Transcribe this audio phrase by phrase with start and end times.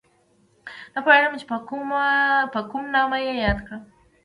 [0.93, 1.45] نه پوهېږم چې
[2.53, 3.81] په کوم نامه یې یاد کړم